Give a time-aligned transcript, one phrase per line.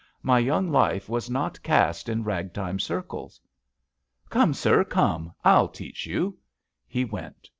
[0.23, 3.39] My young life was not cast in ragtime circles."
[4.31, 6.39] "Come, sir, comel I'll teach you!"
[6.87, 7.47] He went.